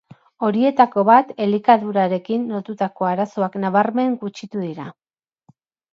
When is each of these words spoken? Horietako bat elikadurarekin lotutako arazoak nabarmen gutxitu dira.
Horietako 0.45 1.03
bat 1.09 1.33
elikadurarekin 1.45 2.47
lotutako 2.55 3.09
arazoak 3.13 3.61
nabarmen 3.67 4.19
gutxitu 4.25 4.65
dira. 4.69 4.89